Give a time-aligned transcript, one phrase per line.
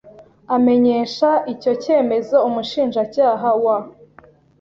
[0.55, 3.77] amenyesha icyo cyemezo Umushinjacyaha wa